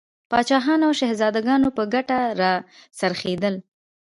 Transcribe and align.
پاچاهانو 0.31 0.83
او 0.87 0.93
شهزادګانو 0.99 1.69
په 1.77 1.83
ګټه 1.93 2.19
را 2.39 2.53
څرخېدل. 2.99 3.55